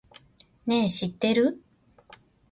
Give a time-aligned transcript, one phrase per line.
[0.65, 1.61] ねぇ、知ってる？